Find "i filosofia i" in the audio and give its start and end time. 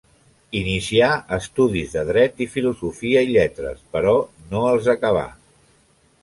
2.45-3.29